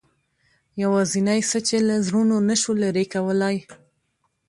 [0.83, 3.57] یوازینۍ څه چې له زړونو نه شو لرې کولای.